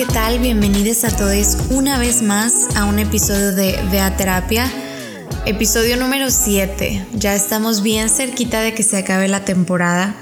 ¿qué 0.00 0.06
tal? 0.06 0.38
Bienvenidos 0.38 1.04
a 1.04 1.14
todos 1.14 1.58
una 1.68 1.98
vez 1.98 2.22
más 2.22 2.74
a 2.74 2.86
un 2.86 2.98
episodio 2.98 3.52
de 3.52 3.78
Vea 3.90 4.16
Terapia, 4.16 4.64
episodio 5.46 5.96
número 5.96 6.30
7. 6.30 7.06
Ya 7.14 7.34
estamos 7.34 7.82
bien 7.82 8.08
cerquita 8.08 8.60
de 8.60 8.74
que 8.74 8.82
se 8.82 8.98
acabe 8.98 9.28
la 9.28 9.44
temporada. 9.44 10.14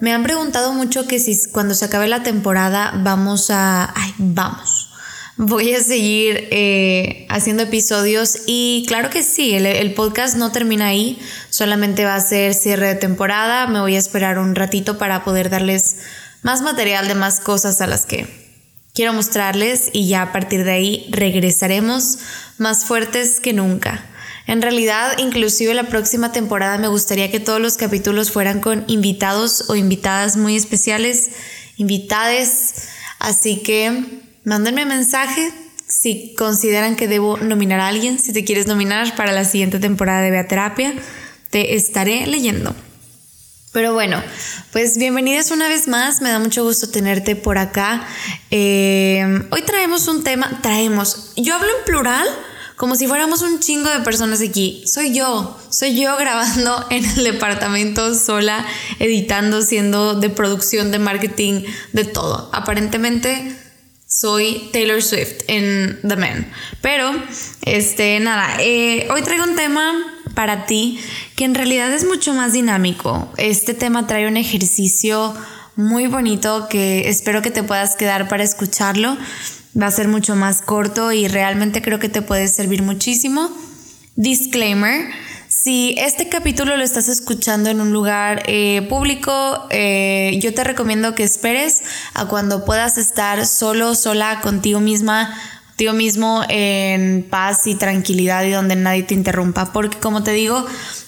Me 0.00 0.12
han 0.12 0.22
preguntado 0.22 0.72
mucho 0.72 1.06
que 1.06 1.18
si 1.18 1.50
cuando 1.50 1.74
se 1.74 1.84
acabe 1.84 2.08
la 2.08 2.22
temporada 2.22 2.92
vamos 3.02 3.50
a... 3.50 3.92
¡Ay, 3.94 4.14
vamos! 4.18 4.90
Voy 5.36 5.74
a 5.74 5.82
seguir 5.82 6.48
eh, 6.50 7.26
haciendo 7.28 7.64
episodios 7.64 8.42
y 8.46 8.84
claro 8.86 9.10
que 9.10 9.22
sí, 9.22 9.54
el, 9.54 9.66
el 9.66 9.92
podcast 9.92 10.36
no 10.36 10.52
termina 10.52 10.86
ahí, 10.86 11.18
solamente 11.50 12.04
va 12.04 12.14
a 12.14 12.20
ser 12.20 12.54
cierre 12.54 12.86
de 12.86 12.94
temporada, 12.94 13.66
me 13.66 13.80
voy 13.80 13.96
a 13.96 13.98
esperar 13.98 14.38
un 14.38 14.54
ratito 14.54 14.96
para 14.96 15.24
poder 15.24 15.50
darles 15.50 15.96
más 16.42 16.62
material 16.62 17.08
de 17.08 17.16
más 17.16 17.40
cosas 17.40 17.80
a 17.80 17.88
las 17.88 18.06
que 18.06 18.28
quiero 18.94 19.12
mostrarles 19.12 19.90
y 19.92 20.06
ya 20.06 20.22
a 20.22 20.32
partir 20.32 20.62
de 20.62 20.70
ahí 20.70 21.08
regresaremos 21.10 22.18
más 22.58 22.84
fuertes 22.84 23.40
que 23.40 23.52
nunca. 23.52 24.13
En 24.46 24.60
realidad, 24.60 25.18
inclusive 25.18 25.72
la 25.72 25.84
próxima 25.84 26.32
temporada 26.32 26.76
me 26.76 26.88
gustaría 26.88 27.30
que 27.30 27.40
todos 27.40 27.60
los 27.60 27.76
capítulos 27.76 28.30
fueran 28.30 28.60
con 28.60 28.84
invitados 28.88 29.64
o 29.68 29.76
invitadas 29.76 30.36
muy 30.36 30.54
especiales, 30.54 31.30
invitades, 31.76 32.88
así 33.18 33.62
que 33.62 34.04
mándenme 34.44 34.84
mensaje 34.84 35.50
si 35.88 36.34
consideran 36.36 36.96
que 36.96 37.08
debo 37.08 37.38
nominar 37.38 37.80
a 37.80 37.88
alguien, 37.88 38.18
si 38.18 38.32
te 38.32 38.44
quieres 38.44 38.66
nominar 38.66 39.16
para 39.16 39.32
la 39.32 39.44
siguiente 39.44 39.78
temporada 39.78 40.20
de 40.22 40.30
Beaterapia, 40.30 40.94
te 41.50 41.76
estaré 41.76 42.26
leyendo. 42.26 42.74
Pero 43.72 43.92
bueno, 43.92 44.22
pues 44.72 44.98
bienvenidas 44.98 45.50
una 45.50 45.68
vez 45.68 45.88
más, 45.88 46.20
me 46.20 46.30
da 46.30 46.38
mucho 46.38 46.62
gusto 46.64 46.90
tenerte 46.90 47.34
por 47.34 47.58
acá. 47.58 48.06
Eh, 48.50 49.24
hoy 49.50 49.62
traemos 49.62 50.06
un 50.06 50.22
tema, 50.22 50.60
traemos, 50.62 51.32
yo 51.36 51.54
hablo 51.54 51.68
en 51.68 51.84
plural 51.84 52.28
como 52.84 52.96
si 52.96 53.06
fuéramos 53.06 53.40
un 53.40 53.60
chingo 53.60 53.88
de 53.88 54.00
personas 54.00 54.42
aquí. 54.42 54.84
Soy 54.86 55.14
yo, 55.14 55.58
soy 55.70 55.98
yo 55.98 56.18
grabando 56.18 56.84
en 56.90 57.02
el 57.02 57.24
departamento 57.24 58.14
sola, 58.14 58.66
editando, 58.98 59.62
siendo 59.62 60.12
de 60.12 60.28
producción, 60.28 60.90
de 60.90 60.98
marketing, 60.98 61.62
de 61.94 62.04
todo. 62.04 62.50
Aparentemente 62.52 63.56
soy 64.06 64.68
Taylor 64.70 65.02
Swift 65.02 65.44
en 65.46 65.98
The 66.06 66.16
Man. 66.16 66.52
Pero, 66.82 67.10
este, 67.62 68.20
nada, 68.20 68.58
eh, 68.60 69.08
hoy 69.10 69.22
traigo 69.22 69.44
un 69.44 69.56
tema 69.56 69.94
para 70.34 70.66
ti 70.66 71.00
que 71.36 71.46
en 71.46 71.54
realidad 71.54 71.90
es 71.90 72.04
mucho 72.04 72.34
más 72.34 72.52
dinámico. 72.52 73.32
Este 73.38 73.72
tema 73.72 74.06
trae 74.06 74.28
un 74.28 74.36
ejercicio 74.36 75.34
muy 75.74 76.06
bonito 76.06 76.68
que 76.68 77.08
espero 77.08 77.40
que 77.40 77.50
te 77.50 77.62
puedas 77.62 77.96
quedar 77.96 78.28
para 78.28 78.42
escucharlo. 78.44 79.16
Va 79.80 79.86
a 79.86 79.90
ser 79.90 80.08
mucho 80.08 80.36
más 80.36 80.62
corto 80.62 81.12
y 81.12 81.26
realmente 81.26 81.82
creo 81.82 81.98
que 81.98 82.08
te 82.08 82.22
puede 82.22 82.46
servir 82.48 82.82
muchísimo. 82.82 83.50
Disclaimer. 84.14 85.10
Si 85.48 85.94
este 85.98 86.28
capítulo 86.28 86.76
lo 86.76 86.84
estás 86.84 87.08
escuchando 87.08 87.70
en 87.70 87.80
un 87.80 87.92
lugar 87.92 88.42
eh, 88.46 88.86
público, 88.88 89.66
eh, 89.70 90.38
yo 90.40 90.52
te 90.54 90.62
recomiendo 90.62 91.14
que 91.14 91.22
esperes 91.22 91.82
a 92.12 92.26
cuando 92.26 92.64
puedas 92.64 92.98
estar 92.98 93.46
solo, 93.46 93.94
sola 93.94 94.40
contigo 94.40 94.80
misma, 94.80 95.34
contigo 95.74 95.92
mismo 95.92 96.44
en 96.50 97.26
paz 97.28 97.66
y 97.66 97.74
tranquilidad 97.74 98.44
y 98.44 98.50
donde 98.52 98.76
nadie 98.76 99.02
te 99.02 99.14
interrumpa. 99.14 99.72
Porque 99.72 99.98
como 99.98 100.22
te 100.22 100.30
digo, 100.30 100.64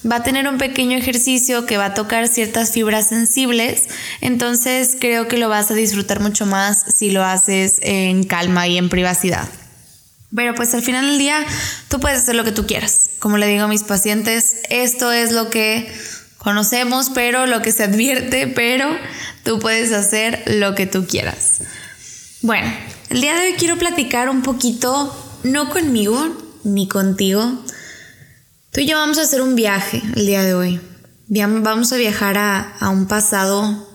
va 0.09 0.17
a 0.17 0.23
tener 0.23 0.45
un 0.45 0.57
pequeño 0.57 0.97
ejercicio 0.97 1.65
que 1.65 1.77
va 1.77 1.85
a 1.85 1.93
tocar 1.93 2.27
ciertas 2.27 2.71
fibras 2.71 3.07
sensibles. 3.07 3.83
Entonces 4.19 4.97
creo 4.99 5.29
que 5.29 5.37
lo 5.37 5.47
vas 5.47 5.71
a 5.71 5.73
disfrutar 5.73 6.19
mucho 6.19 6.45
más 6.45 6.83
si 6.93 7.11
lo 7.11 7.23
haces 7.23 7.77
en 7.81 8.25
calma 8.25 8.67
y 8.67 8.77
en 8.77 8.89
privacidad. 8.89 9.47
Pero 10.35 10.53
pues 10.53 10.73
al 10.73 10.81
final 10.81 11.07
del 11.07 11.17
día 11.17 11.45
tú 11.87 12.01
puedes 12.01 12.19
hacer 12.19 12.35
lo 12.35 12.43
que 12.43 12.51
tú 12.51 12.67
quieras. 12.67 13.11
Como 13.19 13.37
le 13.37 13.47
digo 13.47 13.63
a 13.63 13.69
mis 13.69 13.83
pacientes, 13.83 14.57
esto 14.69 15.13
es 15.13 15.31
lo 15.31 15.49
que 15.49 15.89
conocemos, 16.39 17.09
pero 17.15 17.45
lo 17.45 17.61
que 17.61 17.71
se 17.71 17.83
advierte, 17.83 18.47
pero 18.47 18.89
tú 19.45 19.59
puedes 19.59 19.93
hacer 19.93 20.43
lo 20.45 20.75
que 20.75 20.87
tú 20.87 21.07
quieras. 21.07 21.61
Bueno, 22.41 22.71
el 23.09 23.19
día 23.19 23.33
de 23.33 23.47
hoy 23.47 23.53
quiero 23.53 23.77
platicar 23.79 24.29
un 24.29 24.43
poquito, 24.43 25.39
no 25.43 25.69
conmigo 25.69 26.37
ni 26.63 26.87
contigo. 26.87 27.63
Tú 28.71 28.81
y 28.81 28.85
yo 28.85 28.95
vamos 28.95 29.17
a 29.17 29.23
hacer 29.23 29.41
un 29.41 29.55
viaje 29.55 30.03
el 30.15 30.27
día 30.27 30.43
de 30.43 30.53
hoy. 30.53 30.79
Vamos 31.29 31.91
a 31.93 31.97
viajar 31.97 32.37
a, 32.37 32.89
un 32.89 33.07
pasado 33.07 33.89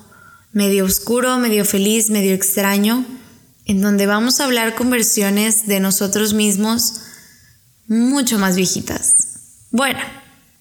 medio 0.52 0.84
oscuro, 0.84 1.38
medio 1.38 1.64
feliz, 1.64 2.10
medio 2.10 2.34
extraño 2.34 3.06
en 3.64 3.80
donde 3.80 4.06
vamos 4.06 4.40
a 4.40 4.44
hablar 4.44 4.74
con 4.74 4.90
versiones 4.90 5.68
de 5.68 5.78
nosotros 5.78 6.34
mismos 6.34 7.00
mucho 7.86 8.40
más 8.40 8.56
viejitas. 8.56 9.68
Bueno, 9.70 10.00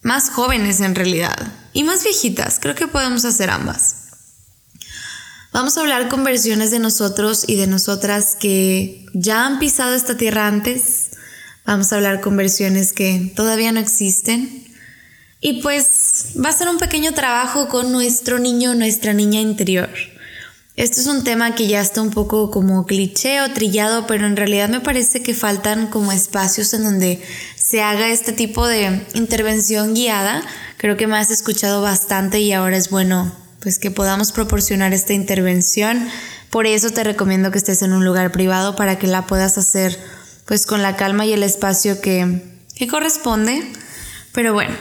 más 0.04 0.30
jóvenes 0.30 0.82
en 0.82 0.94
realidad. 0.94 1.52
Y 1.74 1.84
más 1.84 2.04
viejitas, 2.04 2.60
creo 2.60 2.76
que 2.76 2.88
podemos 2.88 3.26
hacer 3.26 3.50
ambas. 3.50 4.01
Vamos 5.54 5.78
a 5.78 5.82
hablar 5.82 6.08
con 6.08 6.24
versiones 6.24 6.72
de 6.72 6.80
nosotros 6.80 7.44
y 7.46 7.58
de 7.58 7.68
nosotras 7.68 8.38
que 8.40 9.06
ya 9.14 9.46
han 9.46 9.60
pisado 9.60 9.94
esta 9.94 10.16
tierra 10.16 10.48
antes. 10.48 11.12
Vamos 11.66 11.92
a 11.92 11.98
hablar 11.98 12.22
con 12.22 12.38
versiones 12.38 12.94
que 12.94 13.34
todavía 13.36 13.74
no 13.74 13.82
existen. 13.82 14.64
Y 15.42 15.62
pues 15.62 16.36
va 16.42 16.50
a 16.50 16.54
ser 16.54 16.70
un 16.70 16.78
pequeño 16.78 17.14
trabajo 17.14 17.68
con 17.68 17.92
nuestro 17.92 18.40
niño, 18.40 18.76
nuestra 18.76 19.12
niña 19.12 19.42
interior. 19.42 19.90
Esto 20.78 21.02
es 21.02 21.08
un 21.08 21.26
tema 21.26 21.54
que 21.54 21.68
ya 21.68 21.82
está 21.82 22.02
un 22.02 22.12
poco 22.12 22.50
como 22.50 22.86
cliché 22.86 23.42
o 23.42 23.52
trillado, 23.52 24.08
pero 24.08 24.28
en 24.28 24.38
realidad 24.38 24.70
me 24.70 24.80
parece 24.80 25.22
que 25.22 25.34
faltan 25.34 25.88
como 25.88 26.14
espacios 26.14 26.74
en 26.74 26.86
donde 26.86 27.22
se 27.58 27.82
haga 27.82 28.10
este 28.10 28.32
tipo 28.32 28.68
de 28.68 29.06
intervención 29.16 29.96
guiada. 29.96 30.44
Creo 30.78 30.96
que 30.96 31.08
me 31.08 31.18
has 31.18 31.30
escuchado 31.30 31.82
bastante 31.82 32.40
y 32.40 32.54
ahora 32.54 32.78
es 32.78 32.90
bueno 32.90 33.41
pues 33.62 33.80
que 33.80 33.92
podamos 33.92 34.32
proporcionar 34.32 34.94
esta 34.94 35.14
intervención. 35.14 36.08
Por 36.50 36.68
eso 36.68 36.90
te 36.90 37.04
recomiendo 37.04 37.52
que 37.52 37.58
estés 37.58 37.82
en 37.82 37.94
un 37.94 38.04
lugar 38.04 38.32
privado 38.32 38.76
para 38.76 38.98
que 38.98 39.08
la 39.08 39.28
puedas 39.28 39.58
hacer 39.58 39.98
pues 40.46 40.66
con 40.66 40.82
la 40.82 40.98
calma 40.98 41.26
y 41.26 41.34
el 41.34 41.44
espacio 41.44 42.02
que, 42.02 42.44
que 42.76 42.88
corresponde. 42.88 43.64
Pero 44.34 44.54
bueno, 44.54 44.74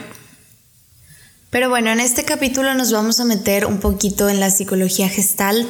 pero 1.51 1.69
bueno, 1.69 1.91
en 1.91 1.99
este 1.99 2.23
capítulo 2.23 2.73
nos 2.75 2.93
vamos 2.93 3.19
a 3.19 3.25
meter 3.25 3.65
un 3.65 3.81
poquito 3.81 4.29
en 4.29 4.39
la 4.39 4.49
psicología 4.49 5.09
gestalt. 5.09 5.67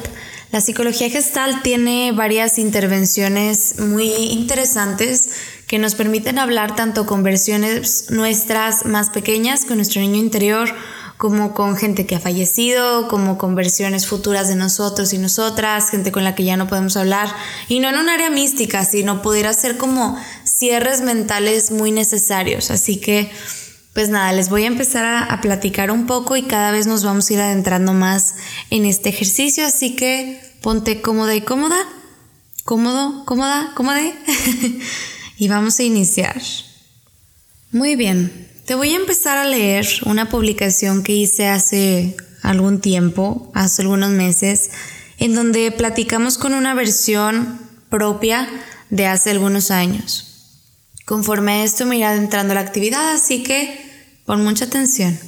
La 0.52 0.60
psicología 0.60 1.10
gestalt 1.10 1.62
tiene 1.62 2.12
varias 2.12 2.58
intervenciones 2.58 3.80
muy 3.80 4.06
interesantes 4.06 5.30
que 5.66 5.80
nos 5.80 5.96
permiten 5.96 6.38
hablar 6.38 6.76
tanto 6.76 7.04
con 7.04 7.24
versiones 7.24 8.10
nuestras 8.10 8.84
más 8.84 9.10
pequeñas, 9.10 9.64
con 9.64 9.78
nuestro 9.78 10.00
niño 10.00 10.20
interior, 10.20 10.72
como 11.22 11.54
con 11.54 11.76
gente 11.76 12.04
que 12.04 12.16
ha 12.16 12.18
fallecido, 12.18 13.06
como 13.06 13.38
con 13.38 13.54
versiones 13.54 14.08
futuras 14.08 14.48
de 14.48 14.56
nosotros 14.56 15.12
y 15.12 15.18
nosotras, 15.18 15.88
gente 15.88 16.10
con 16.10 16.24
la 16.24 16.34
que 16.34 16.42
ya 16.42 16.56
no 16.56 16.66
podemos 16.66 16.96
hablar, 16.96 17.32
y 17.68 17.78
no 17.78 17.90
en 17.90 17.96
un 17.96 18.08
área 18.08 18.28
mística, 18.28 18.84
sino 18.84 19.22
pudiera 19.22 19.52
ser 19.52 19.76
como 19.76 20.18
cierres 20.42 21.00
mentales 21.00 21.70
muy 21.70 21.92
necesarios. 21.92 22.72
Así 22.72 22.96
que 22.96 23.30
pues 23.92 24.08
nada, 24.08 24.32
les 24.32 24.48
voy 24.48 24.64
a 24.64 24.66
empezar 24.66 25.04
a, 25.04 25.40
platicar 25.40 25.92
un 25.92 26.08
poco 26.08 26.34
y 26.36 26.42
cada 26.42 26.72
vez 26.72 26.88
nos 26.88 27.04
vamos 27.04 27.30
a 27.30 27.34
ir 27.34 27.40
adentrando 27.40 27.92
más 27.92 28.34
en 28.70 28.84
este 28.84 29.10
ejercicio, 29.10 29.64
así 29.64 29.94
que 29.94 30.40
ponte 30.60 31.02
cómoda 31.02 31.36
y 31.36 31.42
cómoda, 31.42 31.78
cómodo, 32.64 33.24
cómoda, 33.26 33.70
cómoda 33.76 34.00
y 35.38 35.46
vamos 35.46 35.78
a 35.78 35.84
iniciar. 35.84 36.42
Muy 37.70 37.94
bien, 37.94 38.48
te 38.66 38.74
voy 38.74 38.92
a 38.92 38.96
empezar 38.96 39.38
a 39.38 39.44
leer 39.44 39.86
una 40.06 40.28
publicación 40.28 41.02
que 41.02 41.14
hice 41.14 41.48
hace 41.48 42.16
algún 42.42 42.80
tiempo, 42.80 43.50
hace 43.54 43.82
algunos 43.82 44.10
meses, 44.10 44.70
en 45.18 45.34
donde 45.34 45.70
platicamos 45.72 46.38
con 46.38 46.54
una 46.54 46.74
versión 46.74 47.58
propia 47.88 48.48
de 48.90 49.06
hace 49.06 49.30
algunos 49.30 49.70
años. 49.70 50.28
Conforme 51.04 51.52
a 51.52 51.64
esto 51.64 51.86
me 51.86 51.96
irá 51.96 52.10
adentrando 52.10 52.54
la 52.54 52.60
actividad, 52.60 53.12
así 53.12 53.42
que 53.42 53.80
pon 54.24 54.44
mucha 54.44 54.66
atención. 54.66 55.18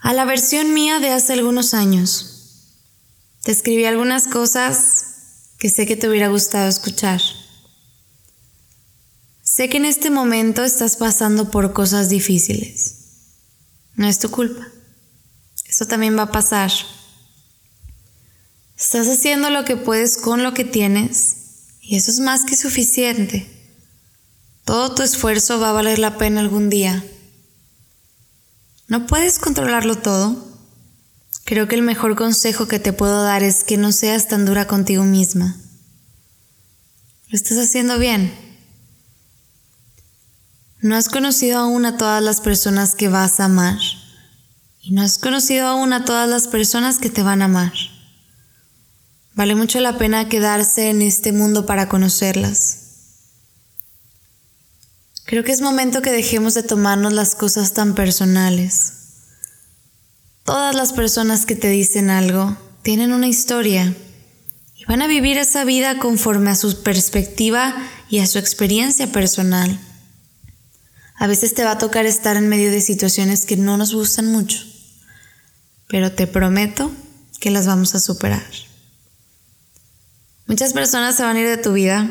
A 0.00 0.12
la 0.12 0.24
versión 0.24 0.72
mía 0.72 1.00
de 1.00 1.10
hace 1.10 1.34
algunos 1.34 1.74
años, 1.74 2.72
te 3.42 3.52
escribí 3.52 3.84
algunas 3.84 4.26
cosas 4.26 5.52
que 5.58 5.68
sé 5.68 5.86
que 5.86 5.96
te 5.96 6.08
hubiera 6.08 6.28
gustado 6.28 6.68
escuchar. 6.68 7.20
Sé 9.56 9.70
que 9.70 9.78
en 9.78 9.86
este 9.86 10.10
momento 10.10 10.64
estás 10.64 10.96
pasando 10.96 11.50
por 11.50 11.72
cosas 11.72 12.10
difíciles. 12.10 12.96
No 13.94 14.06
es 14.06 14.18
tu 14.18 14.30
culpa. 14.30 14.68
Eso 15.64 15.86
también 15.86 16.14
va 16.14 16.24
a 16.24 16.30
pasar. 16.30 16.70
Estás 18.78 19.08
haciendo 19.08 19.48
lo 19.48 19.64
que 19.64 19.78
puedes 19.78 20.18
con 20.18 20.42
lo 20.42 20.52
que 20.52 20.66
tienes 20.66 21.36
y 21.80 21.96
eso 21.96 22.10
es 22.10 22.20
más 22.20 22.44
que 22.44 22.54
suficiente. 22.54 23.50
Todo 24.66 24.94
tu 24.94 25.02
esfuerzo 25.02 25.58
va 25.58 25.70
a 25.70 25.72
valer 25.72 26.00
la 26.00 26.18
pena 26.18 26.40
algún 26.40 26.68
día. 26.68 27.02
No 28.88 29.06
puedes 29.06 29.38
controlarlo 29.38 29.96
todo. 29.96 30.36
Creo 31.44 31.66
que 31.66 31.76
el 31.76 31.82
mejor 31.82 32.14
consejo 32.14 32.68
que 32.68 32.78
te 32.78 32.92
puedo 32.92 33.22
dar 33.22 33.42
es 33.42 33.64
que 33.64 33.78
no 33.78 33.90
seas 33.90 34.28
tan 34.28 34.44
dura 34.44 34.66
contigo 34.66 35.04
misma. 35.04 35.56
Lo 37.28 37.36
estás 37.36 37.56
haciendo 37.56 37.98
bien. 37.98 38.45
No 40.86 40.94
has 40.94 41.08
conocido 41.08 41.58
aún 41.58 41.84
a 41.84 41.96
todas 41.96 42.22
las 42.22 42.40
personas 42.40 42.94
que 42.94 43.08
vas 43.08 43.40
a 43.40 43.46
amar. 43.46 43.76
Y 44.80 44.92
no 44.92 45.02
has 45.02 45.18
conocido 45.18 45.66
aún 45.66 45.92
a 45.92 46.04
todas 46.04 46.30
las 46.30 46.46
personas 46.46 46.98
que 46.98 47.10
te 47.10 47.24
van 47.24 47.42
a 47.42 47.46
amar. 47.46 47.72
Vale 49.34 49.56
mucho 49.56 49.80
la 49.80 49.98
pena 49.98 50.28
quedarse 50.28 50.88
en 50.88 51.02
este 51.02 51.32
mundo 51.32 51.66
para 51.66 51.88
conocerlas. 51.88 52.78
Creo 55.24 55.42
que 55.42 55.50
es 55.50 55.60
momento 55.60 56.02
que 56.02 56.12
dejemos 56.12 56.54
de 56.54 56.62
tomarnos 56.62 57.12
las 57.12 57.34
cosas 57.34 57.74
tan 57.74 57.96
personales. 57.96 58.92
Todas 60.44 60.76
las 60.76 60.92
personas 60.92 61.46
que 61.46 61.56
te 61.56 61.68
dicen 61.68 62.10
algo 62.10 62.56
tienen 62.82 63.12
una 63.12 63.26
historia 63.26 63.92
y 64.76 64.84
van 64.84 65.02
a 65.02 65.08
vivir 65.08 65.36
esa 65.36 65.64
vida 65.64 65.98
conforme 65.98 66.50
a 66.50 66.54
su 66.54 66.84
perspectiva 66.84 67.74
y 68.08 68.20
a 68.20 68.26
su 68.28 68.38
experiencia 68.38 69.10
personal. 69.10 69.80
A 71.18 71.26
veces 71.26 71.54
te 71.54 71.64
va 71.64 71.72
a 71.72 71.78
tocar 71.78 72.06
estar 72.06 72.36
en 72.36 72.48
medio 72.48 72.70
de 72.70 72.80
situaciones 72.80 73.46
que 73.46 73.56
no 73.56 73.76
nos 73.76 73.94
gustan 73.94 74.26
mucho, 74.26 74.58
pero 75.88 76.12
te 76.12 76.26
prometo 76.26 76.92
que 77.40 77.50
las 77.50 77.66
vamos 77.66 77.94
a 77.94 78.00
superar. 78.00 78.46
Muchas 80.46 80.72
personas 80.72 81.16
se 81.16 81.22
van 81.22 81.36
a 81.36 81.40
ir 81.40 81.48
de 81.48 81.56
tu 81.56 81.72
vida 81.72 82.10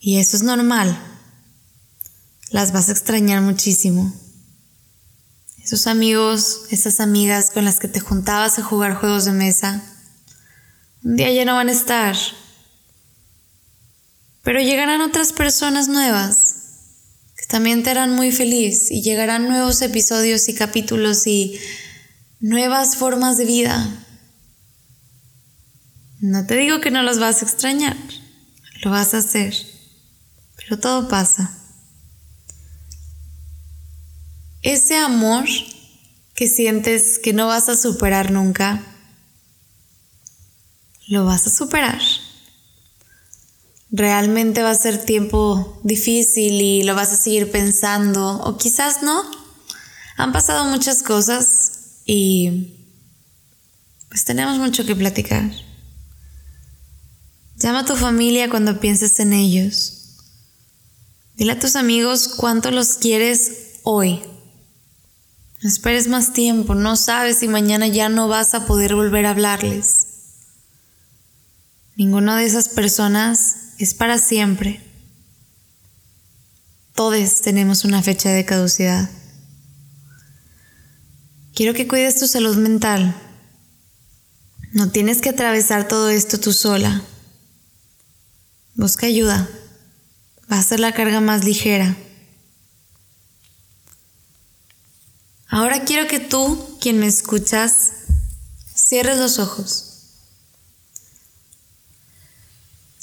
y 0.00 0.18
eso 0.18 0.36
es 0.36 0.42
normal 0.42 0.98
las 2.54 2.70
vas 2.70 2.88
a 2.88 2.92
extrañar 2.92 3.42
muchísimo. 3.42 4.14
Esos 5.58 5.88
amigos, 5.88 6.66
esas 6.70 7.00
amigas 7.00 7.50
con 7.50 7.64
las 7.64 7.80
que 7.80 7.88
te 7.88 7.98
juntabas 7.98 8.60
a 8.60 8.62
jugar 8.62 8.94
juegos 8.94 9.24
de 9.24 9.32
mesa, 9.32 9.82
un 11.02 11.16
día 11.16 11.32
ya 11.32 11.44
no 11.44 11.56
van 11.56 11.68
a 11.68 11.72
estar. 11.72 12.16
Pero 14.44 14.60
llegarán 14.60 15.00
otras 15.00 15.32
personas 15.32 15.88
nuevas 15.88 16.53
también 17.48 17.82
te 17.82 17.90
harán 17.90 18.14
muy 18.14 18.32
feliz 18.32 18.90
y 18.90 19.02
llegarán 19.02 19.48
nuevos 19.48 19.82
episodios 19.82 20.48
y 20.48 20.54
capítulos 20.54 21.26
y 21.26 21.58
nuevas 22.40 22.96
formas 22.96 23.36
de 23.36 23.44
vida. 23.44 24.04
No 26.20 26.46
te 26.46 26.56
digo 26.56 26.80
que 26.80 26.90
no 26.90 27.02
los 27.02 27.18
vas 27.18 27.42
a 27.42 27.44
extrañar, 27.44 27.96
lo 28.82 28.90
vas 28.90 29.14
a 29.14 29.18
hacer, 29.18 29.54
pero 30.56 30.78
todo 30.78 31.08
pasa 31.08 31.60
ese 34.64 34.96
amor 34.96 35.44
que 36.34 36.48
sientes 36.48 37.18
que 37.18 37.34
no 37.34 37.46
vas 37.46 37.68
a 37.68 37.76
superar 37.76 38.32
nunca, 38.32 38.82
lo 41.06 41.26
vas 41.26 41.46
a 41.46 41.50
superar. 41.50 42.00
Realmente 43.96 44.60
va 44.60 44.70
a 44.70 44.74
ser 44.74 45.04
tiempo 45.04 45.78
difícil 45.84 46.60
y 46.60 46.82
lo 46.82 46.96
vas 46.96 47.12
a 47.12 47.16
seguir 47.16 47.52
pensando, 47.52 48.40
o 48.40 48.56
quizás 48.56 49.04
no. 49.04 49.22
Han 50.16 50.32
pasado 50.32 50.64
muchas 50.64 51.04
cosas 51.04 52.00
y 52.04 52.74
pues 54.08 54.24
tenemos 54.24 54.58
mucho 54.58 54.84
que 54.84 54.96
platicar. 54.96 55.48
Llama 57.54 57.80
a 57.80 57.84
tu 57.84 57.94
familia 57.94 58.50
cuando 58.50 58.80
pienses 58.80 59.20
en 59.20 59.32
ellos. 59.32 60.16
Dile 61.36 61.52
a 61.52 61.60
tus 61.60 61.76
amigos 61.76 62.34
cuánto 62.36 62.72
los 62.72 62.94
quieres 62.94 63.78
hoy. 63.84 64.24
No 65.62 65.68
esperes 65.68 66.08
más 66.08 66.32
tiempo, 66.32 66.74
no 66.74 66.96
sabes 66.96 67.38
si 67.38 67.46
mañana 67.46 67.86
ya 67.86 68.08
no 68.08 68.26
vas 68.26 68.54
a 68.54 68.66
poder 68.66 68.96
volver 68.96 69.24
a 69.24 69.30
hablarles. 69.30 70.08
Ninguna 71.94 72.36
de 72.36 72.46
esas 72.46 72.68
personas 72.68 73.63
es 73.78 73.94
para 73.94 74.18
siempre. 74.18 74.80
Todos 76.94 77.40
tenemos 77.40 77.84
una 77.84 78.02
fecha 78.02 78.30
de 78.30 78.44
caducidad. 78.44 79.10
Quiero 81.54 81.74
que 81.74 81.88
cuides 81.88 82.18
tu 82.18 82.26
salud 82.26 82.56
mental. 82.56 83.14
No 84.72 84.90
tienes 84.90 85.20
que 85.20 85.28
atravesar 85.28 85.88
todo 85.88 86.10
esto 86.10 86.38
tú 86.38 86.52
sola. 86.52 87.02
Busca 88.74 89.06
ayuda. 89.06 89.48
Va 90.50 90.58
a 90.58 90.62
ser 90.62 90.80
la 90.80 90.92
carga 90.92 91.20
más 91.20 91.44
ligera. 91.44 91.96
Ahora 95.48 95.84
quiero 95.84 96.08
que 96.08 96.18
tú, 96.18 96.78
quien 96.80 96.98
me 96.98 97.06
escuchas, 97.06 97.90
cierres 98.74 99.18
los 99.18 99.38
ojos. 99.38 99.93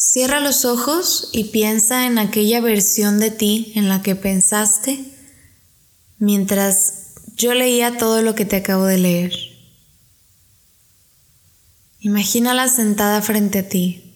Cierra 0.04 0.40
los 0.40 0.66
ojos 0.66 1.30
y 1.32 1.44
piensa 1.44 2.08
en 2.08 2.18
aquella 2.18 2.60
versión 2.60 3.20
de 3.20 3.30
ti 3.30 3.72
en 3.76 3.88
la 3.88 4.02
que 4.02 4.16
pensaste 4.16 5.06
mientras 6.18 7.14
yo 7.36 7.54
leía 7.54 8.00
todo 8.00 8.24
lo 8.24 8.34
que 8.34 8.44
te 8.44 8.56
acabo 8.56 8.86
de 8.86 8.98
leer. 8.98 9.32
Imagínala 12.00 12.68
sentada 12.68 13.22
frente 13.22 13.60
a 13.60 13.70
ti, 13.70 14.16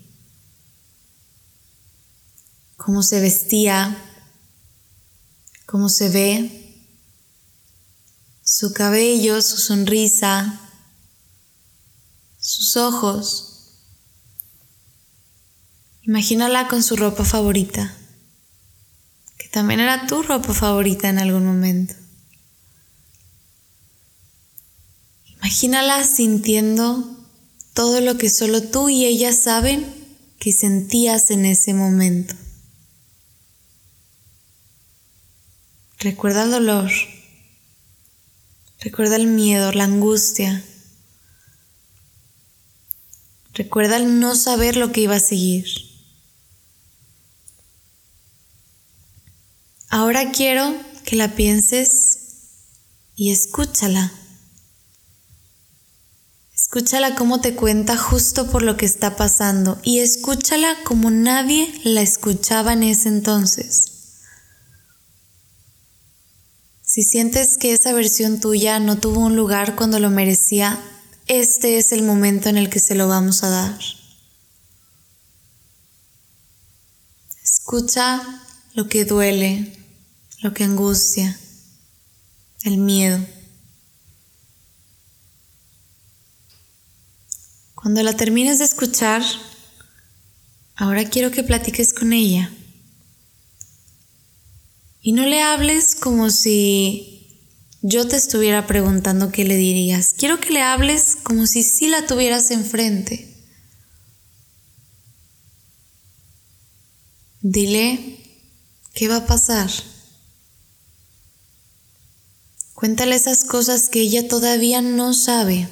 cómo 2.77 3.03
se 3.03 3.19
vestía, 3.19 3.95
cómo 5.67 5.89
se 5.89 6.09
ve, 6.09 6.89
su 8.41 8.73
cabello, 8.73 9.39
su 9.39 9.57
sonrisa, 9.57 10.59
sus 12.39 12.75
ojos. 12.75 13.54
Imagínala 16.05 16.67
con 16.67 16.83
su 16.83 16.95
ropa 16.95 17.25
favorita, 17.25 17.95
que 19.37 19.47
también 19.49 19.79
era 19.79 20.07
tu 20.07 20.21
ropa 20.23 20.53
favorita 20.53 21.09
en 21.09 21.19
algún 21.19 21.45
momento. 21.45 21.95
Imagínala 25.37 26.03
sintiendo 26.03 27.17
todo 27.73 28.01
lo 28.01 28.17
que 28.17 28.29
solo 28.29 28.61
tú 28.61 28.89
y 28.89 29.05
ella 29.05 29.33
saben 29.33 29.85
que 30.39 30.53
sentías 30.53 31.31
en 31.31 31.45
ese 31.45 31.73
momento. 31.73 32.35
Recuerda 35.99 36.43
el 36.43 36.51
dolor, 36.51 36.91
Recuerda 38.85 39.15
el 39.15 39.25
miedo, 39.25 39.71
la 39.71 39.85
angustia. 39.85 40.63
Recuerda 43.55 43.97
el 43.97 44.19
no 44.19 44.35
saber 44.35 44.77
lo 44.77 44.91
que 44.91 45.01
iba 45.01 45.15
a 45.15 45.19
seguir. 45.19 45.65
Ahora 49.89 50.31
quiero 50.31 50.75
que 51.05 51.15
la 51.15 51.35
pienses 51.35 52.19
y 53.15 53.31
escúchala. 53.31 54.11
Escúchala 56.53 57.15
cómo 57.15 57.41
te 57.41 57.55
cuenta 57.55 57.95
justo 57.95 58.49
por 58.49 58.61
lo 58.61 58.75
que 58.75 58.85
está 58.85 59.15
pasando 59.15 59.79
y 59.83 59.99
escúchala 59.99 60.75
como 60.83 61.11
nadie 61.11 61.71
la 61.83 62.01
escuchaba 62.01 62.73
en 62.73 62.83
ese 62.83 63.09
entonces. 63.09 63.91
Si 66.81 67.03
sientes 67.03 67.57
que 67.57 67.73
esa 67.73 67.93
versión 67.93 68.39
tuya 68.39 68.79
no 68.79 68.97
tuvo 68.97 69.19
un 69.19 69.35
lugar 69.35 69.75
cuando 69.75 69.99
lo 69.99 70.09
merecía, 70.09 70.79
este 71.27 71.77
es 71.77 71.91
el 71.91 72.03
momento 72.03 72.49
en 72.49 72.57
el 72.57 72.69
que 72.69 72.79
se 72.79 72.95
lo 72.95 73.07
vamos 73.07 73.43
a 73.43 73.49
dar. 73.49 73.79
Escucha 77.43 78.44
lo 78.75 78.89
que 78.89 79.05
duele, 79.05 79.71
lo 80.41 80.53
que 80.53 80.65
angustia, 80.65 81.39
el 82.63 82.77
miedo. 82.77 83.25
Cuando 87.73 88.03
la 88.03 88.13
termines 88.13 88.59
de 88.59 88.65
escuchar, 88.65 89.23
ahora 90.75 91.05
quiero 91.05 91.31
que 91.31 91.43
platiques 91.43 91.93
con 91.93 92.11
ella. 92.11 92.51
Y 95.01 95.13
no 95.13 95.25
le 95.25 95.41
hables 95.41 95.95
como 95.95 96.29
si 96.29 97.39
yo 97.81 98.07
te 98.07 98.17
estuviera 98.17 98.67
preguntando 98.67 99.31
qué 99.31 99.45
le 99.45 99.55
dirías. 99.55 100.13
Quiero 100.17 100.41
que 100.41 100.51
le 100.51 100.61
hables 100.61 101.15
como 101.23 101.47
si 101.47 101.63
sí 101.63 101.87
la 101.87 102.07
tuvieras 102.07 102.51
enfrente. 102.51 103.31
Dile 107.41 108.14
qué 108.95 109.07
va 109.09 109.17
a 109.17 109.27
pasar. 109.27 109.69
Cuéntale 112.73 113.15
esas 113.15 113.43
cosas 113.43 113.89
que 113.89 114.01
ella 114.01 114.27
todavía 114.27 114.81
no 114.81 115.13
sabe. 115.13 115.69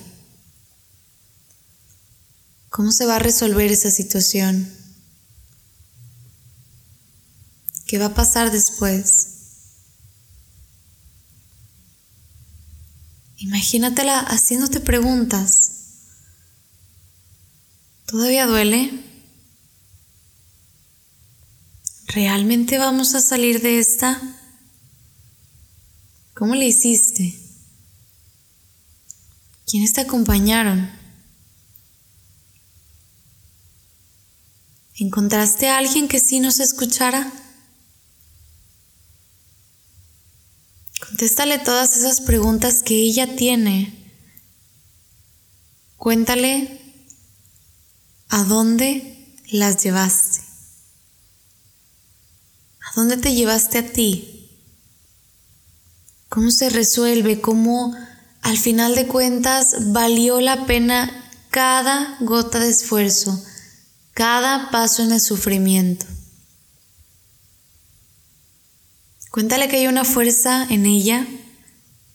¿Cómo 2.69 2.91
se 2.91 3.05
va 3.05 3.15
a 3.15 3.19
resolver 3.19 3.71
esa 3.71 3.91
situación? 3.91 4.71
¿Qué 7.85 7.97
va 7.97 8.05
a 8.07 8.13
pasar 8.13 8.51
después? 8.51 9.29
Imagínatela 13.37 14.19
haciéndote 14.19 14.79
preguntas. 14.79 15.71
¿Todavía 18.05 18.47
duele? 18.47 19.12
¿Realmente 22.13 22.77
vamos 22.77 23.15
a 23.15 23.21
salir 23.21 23.59
de 23.63 23.79
esta? 23.79 24.21
¿Cómo 26.35 26.53
le 26.53 26.67
hiciste? 26.67 27.33
¿Quiénes 29.65 29.93
te 29.93 30.01
acompañaron? 30.01 30.91
¿Encontraste 34.99 35.69
a 35.69 35.79
alguien 35.79 36.07
que 36.07 36.19
sí 36.19 36.39
nos 36.39 36.59
escuchara? 36.59 37.33
Contéstale 41.07 41.57
todas 41.57 41.97
esas 41.97 42.21
preguntas 42.21 42.83
que 42.83 42.93
ella 42.93 43.35
tiene. 43.35 44.13
Cuéntale 45.97 46.79
a 48.29 48.43
dónde 48.43 49.35
las 49.49 49.83
llevaste. 49.83 50.42
¿A 52.93 52.99
dónde 52.99 53.17
te 53.17 53.33
llevaste 53.33 53.79
a 53.79 53.91
ti? 53.91 54.51
¿Cómo 56.29 56.51
se 56.51 56.69
resuelve? 56.69 57.41
¿Cómo 57.41 57.95
al 58.41 58.57
final 58.57 58.93
de 58.93 59.07
cuentas 59.07 59.91
valió 59.91 60.39
la 60.39 60.67
pena 60.67 61.31
cada 61.49 62.17
gota 62.19 62.59
de 62.59 62.69
esfuerzo, 62.69 63.43
cada 64.13 64.69
paso 64.69 65.01
en 65.01 65.11
el 65.11 65.21
sufrimiento? 65.21 66.05
Cuéntale 69.31 69.69
que 69.69 69.77
hay 69.77 69.87
una 69.87 70.05
fuerza 70.05 70.67
en 70.69 70.85
ella 70.85 71.25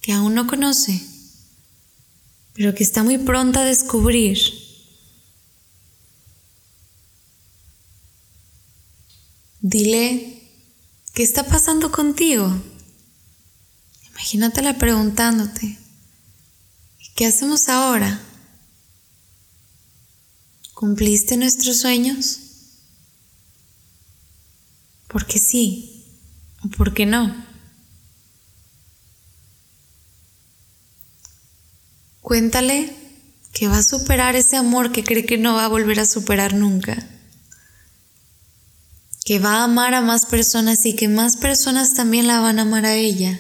que 0.01 0.13
aún 0.13 0.35
no 0.35 0.47
conoce, 0.47 1.05
pero 2.55 2.73
que 2.73 2.85
está 2.85 3.03
muy 3.03 3.19
pronta 3.19 3.63
a 3.63 3.65
descubrir. 3.65 4.39
Dile, 9.61 10.38
¿qué 11.19 11.25
está 11.25 11.43
pasando 11.43 11.91
contigo? 11.91 12.49
Imagínatela 14.11 14.79
preguntándote, 14.79 15.77
¿qué 17.17 17.27
hacemos 17.27 17.69
ahora? 17.69 18.21
¿Cumpliste 20.75 21.37
nuestros 21.37 21.81
sueños? 21.81 22.39
Porque 25.09 25.41
sí. 25.41 26.05
¿Por 26.77 26.95
qué 26.95 27.05
no? 27.05 27.35
Cuéntale 32.21 32.95
que 33.53 33.67
va 33.67 33.79
a 33.79 33.83
superar 33.83 34.37
ese 34.37 34.57
amor 34.57 34.93
que 34.93 35.03
cree 35.03 35.27
que 35.27 35.37
no 35.37 35.55
va 35.55 35.65
a 35.65 35.69
volver 35.69 35.99
a 35.99 36.07
superar 36.07 36.55
nunca. 36.55 37.18
Que 39.29 39.39
va 39.39 39.57
a 39.57 39.65
amar 39.65 39.93
a 39.93 40.01
más 40.01 40.25
personas 40.25 40.87
y 40.87 40.97
que 40.97 41.07
más 41.07 41.37
personas 41.37 41.93
también 41.93 42.27
la 42.27 42.41
van 42.41 42.59
a 42.59 42.63
amar 42.63 42.87
a 42.87 42.95
ella. 42.95 43.39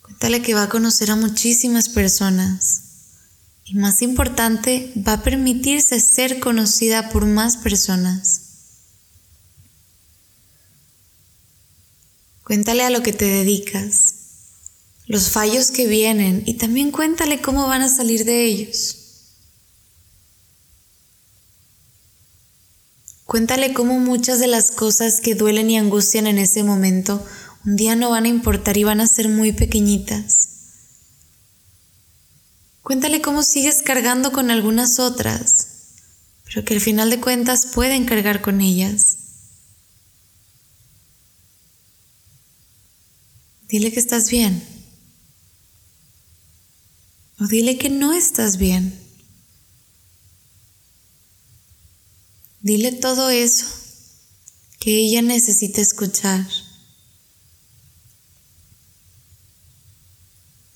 Cuéntale 0.00 0.40
que 0.40 0.54
va 0.54 0.62
a 0.62 0.68
conocer 0.70 1.10
a 1.10 1.16
muchísimas 1.16 1.90
personas. 1.90 2.80
Y 3.66 3.74
más 3.74 4.00
importante, 4.00 4.90
va 5.06 5.12
a 5.12 5.22
permitirse 5.22 6.00
ser 6.00 6.40
conocida 6.40 7.10
por 7.10 7.26
más 7.26 7.58
personas. 7.58 8.40
Cuéntale 12.42 12.84
a 12.84 12.90
lo 12.90 13.02
que 13.02 13.12
te 13.12 13.26
dedicas, 13.26 14.14
los 15.04 15.28
fallos 15.28 15.70
que 15.70 15.86
vienen 15.86 16.42
y 16.46 16.54
también 16.54 16.90
cuéntale 16.90 17.42
cómo 17.42 17.66
van 17.66 17.82
a 17.82 17.90
salir 17.90 18.24
de 18.24 18.46
ellos. 18.46 19.03
Cuéntale 23.34 23.74
cómo 23.74 23.98
muchas 23.98 24.38
de 24.38 24.46
las 24.46 24.70
cosas 24.70 25.20
que 25.20 25.34
duelen 25.34 25.68
y 25.68 25.76
angustian 25.76 26.28
en 26.28 26.38
ese 26.38 26.62
momento 26.62 27.26
un 27.66 27.74
día 27.74 27.96
no 27.96 28.10
van 28.10 28.26
a 28.26 28.28
importar 28.28 28.76
y 28.76 28.84
van 28.84 29.00
a 29.00 29.08
ser 29.08 29.28
muy 29.28 29.50
pequeñitas. 29.50 30.50
Cuéntale 32.82 33.20
cómo 33.20 33.42
sigues 33.42 33.82
cargando 33.82 34.30
con 34.30 34.52
algunas 34.52 35.00
otras, 35.00 35.66
pero 36.44 36.64
que 36.64 36.74
al 36.74 36.80
final 36.80 37.10
de 37.10 37.18
cuentas 37.18 37.66
pueden 37.74 38.04
cargar 38.04 38.40
con 38.40 38.60
ellas. 38.60 39.16
Dile 43.66 43.90
que 43.90 43.98
estás 43.98 44.30
bien. 44.30 44.62
O 47.40 47.48
dile 47.48 47.78
que 47.78 47.90
no 47.90 48.12
estás 48.12 48.58
bien. 48.58 49.03
Dile 52.64 52.92
todo 52.92 53.28
eso 53.28 53.66
que 54.80 54.96
ella 54.96 55.20
necesita 55.20 55.82
escuchar. 55.82 56.48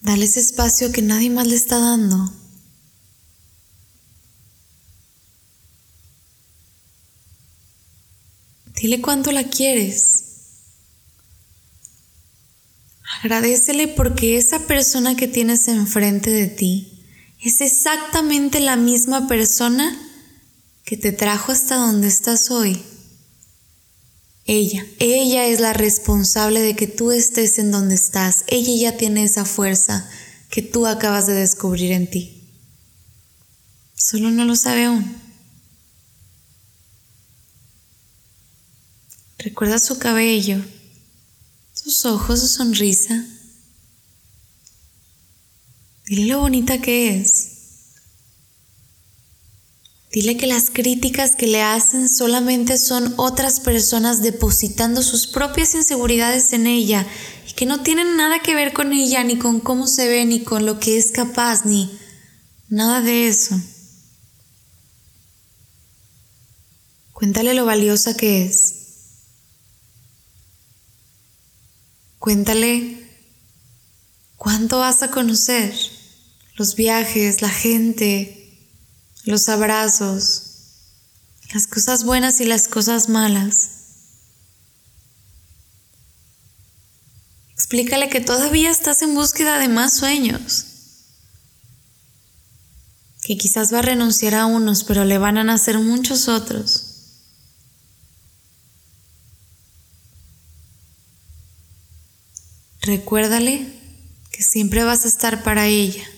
Dale 0.02 0.26
ese 0.26 0.40
espacio 0.40 0.92
que 0.92 1.00
nadie 1.00 1.30
más 1.30 1.46
le 1.46 1.54
está 1.54 1.78
dando. 1.78 2.30
Dile 8.74 9.00
cuánto 9.00 9.32
la 9.32 9.44
quieres. 9.44 10.24
Agradecele 13.22 13.88
porque 13.88 14.36
esa 14.36 14.66
persona 14.66 15.16
que 15.16 15.26
tienes 15.26 15.66
enfrente 15.68 16.28
de 16.28 16.48
ti 16.48 17.02
es 17.42 17.62
exactamente 17.62 18.60
la 18.60 18.76
misma 18.76 19.26
persona 19.26 20.04
que 20.88 20.96
te 20.96 21.12
trajo 21.12 21.52
hasta 21.52 21.76
donde 21.76 22.08
estás 22.08 22.50
hoy. 22.50 22.82
Ella, 24.46 24.86
ella 24.98 25.44
es 25.44 25.60
la 25.60 25.74
responsable 25.74 26.60
de 26.60 26.74
que 26.74 26.86
tú 26.86 27.12
estés 27.12 27.58
en 27.58 27.70
donde 27.70 27.94
estás. 27.94 28.44
Ella 28.46 28.72
ya 28.74 28.96
tiene 28.96 29.22
esa 29.22 29.44
fuerza 29.44 30.08
que 30.48 30.62
tú 30.62 30.86
acabas 30.86 31.26
de 31.26 31.34
descubrir 31.34 31.92
en 31.92 32.08
ti. 32.08 32.42
Solo 33.96 34.30
no 34.30 34.46
lo 34.46 34.56
sabe 34.56 34.86
aún. 34.86 35.14
Recuerda 39.36 39.78
su 39.78 39.98
cabello, 39.98 40.64
sus 41.74 42.06
ojos, 42.06 42.40
su 42.40 42.46
sonrisa. 42.46 43.26
Dile 46.06 46.28
lo 46.28 46.40
bonita 46.40 46.80
que 46.80 47.20
es. 47.20 47.57
Dile 50.18 50.36
que 50.36 50.48
las 50.48 50.70
críticas 50.70 51.36
que 51.36 51.46
le 51.46 51.62
hacen 51.62 52.08
solamente 52.08 52.76
son 52.76 53.14
otras 53.18 53.60
personas 53.60 54.20
depositando 54.20 55.00
sus 55.00 55.28
propias 55.28 55.76
inseguridades 55.76 56.52
en 56.52 56.66
ella 56.66 57.06
y 57.48 57.52
que 57.52 57.66
no 57.66 57.84
tienen 57.84 58.16
nada 58.16 58.40
que 58.40 58.56
ver 58.56 58.72
con 58.72 58.92
ella, 58.92 59.22
ni 59.22 59.38
con 59.38 59.60
cómo 59.60 59.86
se 59.86 60.08
ve, 60.08 60.24
ni 60.24 60.42
con 60.42 60.66
lo 60.66 60.80
que 60.80 60.98
es 60.98 61.12
capaz, 61.12 61.66
ni 61.66 61.96
nada 62.68 63.00
de 63.00 63.28
eso. 63.28 63.60
Cuéntale 67.12 67.54
lo 67.54 67.64
valiosa 67.64 68.16
que 68.16 68.44
es. 68.44 68.74
Cuéntale 72.18 73.08
cuánto 74.36 74.80
vas 74.80 75.00
a 75.04 75.12
conocer, 75.12 75.72
los 76.56 76.74
viajes, 76.74 77.40
la 77.40 77.50
gente, 77.50 78.37
los 79.28 79.50
abrazos, 79.50 80.42
las 81.52 81.66
cosas 81.66 82.04
buenas 82.04 82.40
y 82.40 82.46
las 82.46 82.66
cosas 82.66 83.10
malas. 83.10 83.68
Explícale 87.52 88.08
que 88.08 88.22
todavía 88.22 88.70
estás 88.70 89.02
en 89.02 89.14
búsqueda 89.14 89.58
de 89.58 89.68
más 89.68 89.92
sueños, 89.92 90.64
que 93.22 93.36
quizás 93.36 93.70
va 93.70 93.80
a 93.80 93.82
renunciar 93.82 94.34
a 94.34 94.46
unos, 94.46 94.82
pero 94.84 95.04
le 95.04 95.18
van 95.18 95.36
a 95.36 95.44
nacer 95.44 95.78
muchos 95.78 96.28
otros. 96.28 96.86
Recuérdale 102.80 103.74
que 104.30 104.42
siempre 104.42 104.84
vas 104.84 105.04
a 105.04 105.08
estar 105.08 105.42
para 105.42 105.66
ella. 105.66 106.08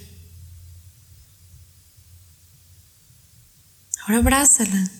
Ahora 4.02 4.18
abrázala. 4.18 4.90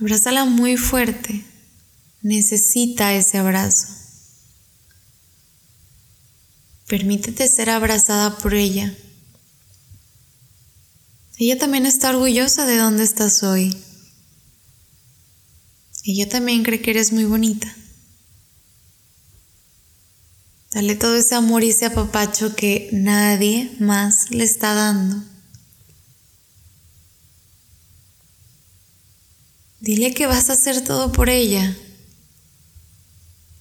Abrázala 0.00 0.44
muy 0.44 0.76
fuerte. 0.76 1.44
necesita 2.22 3.14
ese 3.14 3.38
abrazo. 3.38 3.86
Permítete 6.88 7.46
ser 7.48 7.70
abrazada 7.70 8.38
por 8.38 8.54
ella. 8.54 8.94
Ella 11.38 11.58
también 11.58 11.86
está 11.86 12.10
orgullosa 12.10 12.66
de 12.66 12.76
dónde 12.76 13.04
estás 13.04 13.42
hoy. 13.42 13.76
Ella 16.04 16.28
también 16.28 16.64
cree 16.64 16.80
que 16.80 16.90
eres 16.90 17.12
muy 17.12 17.24
bonita. 17.24 17.72
Dale 20.72 20.96
todo 20.96 21.16
ese 21.16 21.34
amor 21.34 21.62
y 21.64 21.70
ese 21.70 21.86
apapacho 21.86 22.56
que 22.56 22.88
nadie 22.92 23.76
más 23.78 24.30
le 24.30 24.44
está 24.44 24.74
dando. 24.74 25.22
Dile 29.80 30.12
que 30.12 30.26
vas 30.26 30.50
a 30.50 30.54
hacer 30.54 30.82
todo 30.84 31.12
por 31.12 31.28
ella. 31.28 31.76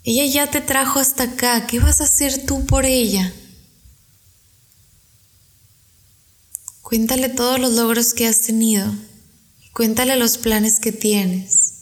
Ella 0.03 0.25
ya 0.25 0.49
te 0.49 0.61
trajo 0.61 0.99
hasta 0.99 1.23
acá. 1.23 1.67
¿Qué 1.67 1.79
vas 1.79 2.01
a 2.01 2.05
hacer 2.05 2.45
tú 2.45 2.65
por 2.65 2.85
ella? 2.85 3.33
Cuéntale 6.81 7.29
todos 7.29 7.59
los 7.59 7.73
logros 7.73 8.13
que 8.13 8.27
has 8.27 8.41
tenido. 8.41 8.91
Cuéntale 9.73 10.15
los 10.15 10.37
planes 10.37 10.79
que 10.79 10.91
tienes. 10.91 11.73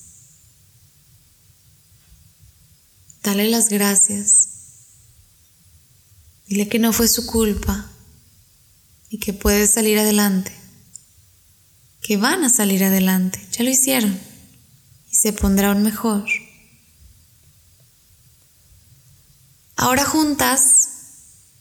Dale 3.23 3.47
las 3.47 3.69
gracias. 3.69 4.49
Dile 6.47 6.67
que 6.67 6.79
no 6.79 6.93
fue 6.93 7.07
su 7.07 7.25
culpa 7.25 7.89
y 9.09 9.19
que 9.19 9.33
puedes 9.33 9.71
salir 9.71 9.97
adelante. 9.97 10.64
Que 12.05 12.17
van 12.17 12.43
a 12.43 12.49
salir 12.49 12.83
adelante. 12.83 13.43
Ya 13.51 13.63
lo 13.63 13.71
hicieron. 13.71 14.19
Y 15.11 15.15
se 15.15 15.33
pondrá 15.33 15.71
un 15.71 15.81
mejor. 15.81 16.23
Ahora 19.75 20.05
juntas, 20.05 20.89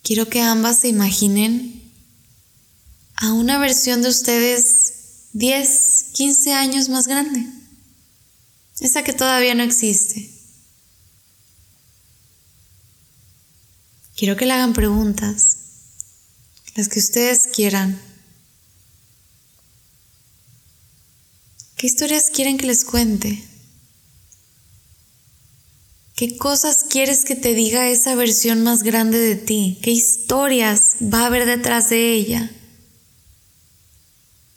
quiero 0.02 0.28
que 0.28 0.42
ambas 0.42 0.80
se 0.80 0.88
imaginen 0.88 1.90
a 3.16 3.32
una 3.32 3.58
versión 3.58 4.02
de 4.02 4.10
ustedes 4.10 5.30
10, 5.32 6.10
15 6.12 6.52
años 6.52 6.90
más 6.90 7.06
grande. 7.06 7.46
Esa 8.80 9.02
que 9.02 9.14
todavía 9.14 9.54
no 9.54 9.62
existe. 9.62 10.30
Quiero 14.14 14.36
que 14.36 14.44
le 14.44 14.52
hagan 14.52 14.74
preguntas, 14.74 15.56
las 16.76 16.88
que 16.88 16.98
ustedes 16.98 17.46
quieran. 17.46 17.98
¿Qué 21.84 21.88
historias 21.88 22.30
quieren 22.30 22.56
que 22.56 22.64
les 22.64 22.82
cuente? 22.82 23.44
¿Qué 26.16 26.38
cosas 26.38 26.82
quieres 26.88 27.26
que 27.26 27.36
te 27.36 27.52
diga 27.52 27.90
esa 27.90 28.14
versión 28.14 28.62
más 28.62 28.82
grande 28.82 29.18
de 29.18 29.36
ti? 29.36 29.78
¿Qué 29.82 29.90
historias 29.90 30.96
va 31.02 31.24
a 31.24 31.26
haber 31.26 31.44
detrás 31.44 31.90
de 31.90 32.14
ella? 32.14 32.50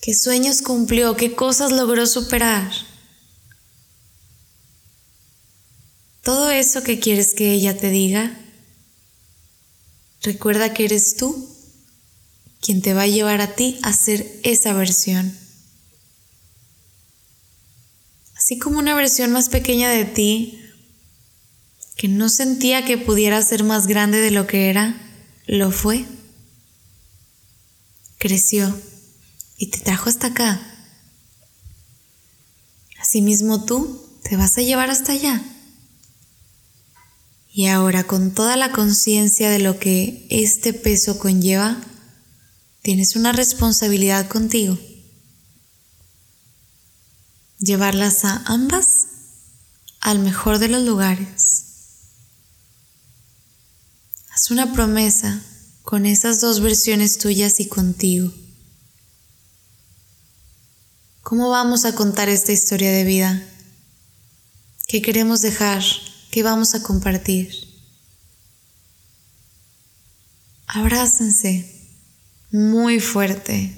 ¿Qué 0.00 0.14
sueños 0.14 0.62
cumplió? 0.62 1.16
¿Qué 1.16 1.34
cosas 1.34 1.70
logró 1.70 2.06
superar? 2.06 2.72
Todo 6.22 6.50
eso 6.50 6.82
que 6.82 6.98
quieres 6.98 7.34
que 7.34 7.52
ella 7.52 7.76
te 7.76 7.90
diga, 7.90 8.40
recuerda 10.22 10.72
que 10.72 10.86
eres 10.86 11.16
tú 11.16 11.46
quien 12.62 12.80
te 12.80 12.94
va 12.94 13.02
a 13.02 13.06
llevar 13.06 13.42
a 13.42 13.54
ti 13.54 13.78
a 13.82 13.92
ser 13.92 14.40
esa 14.44 14.72
versión. 14.72 15.47
Así 18.48 18.58
como 18.58 18.78
una 18.78 18.94
versión 18.94 19.30
más 19.30 19.50
pequeña 19.50 19.90
de 19.90 20.06
ti 20.06 20.58
que 21.96 22.08
no 22.08 22.30
sentía 22.30 22.82
que 22.82 22.96
pudiera 22.96 23.42
ser 23.42 23.62
más 23.62 23.86
grande 23.86 24.22
de 24.22 24.30
lo 24.30 24.46
que 24.46 24.70
era, 24.70 24.98
lo 25.44 25.70
fue. 25.70 26.06
Creció 28.16 28.74
y 29.58 29.66
te 29.66 29.80
trajo 29.80 30.08
hasta 30.08 30.28
acá. 30.28 30.62
Asimismo 32.98 33.66
tú 33.66 34.02
te 34.22 34.38
vas 34.38 34.56
a 34.56 34.62
llevar 34.62 34.88
hasta 34.88 35.12
allá. 35.12 35.42
Y 37.52 37.66
ahora 37.66 38.04
con 38.04 38.32
toda 38.32 38.56
la 38.56 38.72
conciencia 38.72 39.50
de 39.50 39.58
lo 39.58 39.78
que 39.78 40.26
este 40.30 40.72
peso 40.72 41.18
conlleva, 41.18 41.76
tienes 42.80 43.14
una 43.14 43.32
responsabilidad 43.32 44.26
contigo. 44.26 44.78
Llevarlas 47.58 48.24
a 48.24 48.42
ambas 48.46 49.06
al 50.00 50.18
mejor 50.20 50.58
de 50.58 50.68
los 50.68 50.82
lugares 50.82 51.58
una 54.50 54.72
promesa 54.72 55.42
con 55.82 56.06
esas 56.06 56.40
dos 56.40 56.60
versiones 56.60 57.18
tuyas 57.18 57.60
y 57.60 57.68
contigo. 57.68 58.32
¿Cómo 61.22 61.50
vamos 61.50 61.84
a 61.84 61.94
contar 61.94 62.28
esta 62.28 62.52
historia 62.52 62.90
de 62.90 63.04
vida? 63.04 63.42
¿Qué 64.86 65.02
queremos 65.02 65.42
dejar? 65.42 65.82
¿Qué 66.30 66.42
vamos 66.42 66.74
a 66.74 66.82
compartir? 66.82 67.52
Abrácense 70.66 71.74
muy 72.50 73.00
fuerte. 73.00 73.77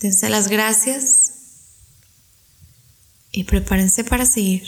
Dense 0.00 0.30
las 0.30 0.48
gracias 0.48 1.32
y 3.32 3.44
prepárense 3.44 4.02
para 4.02 4.24
seguir. 4.24 4.64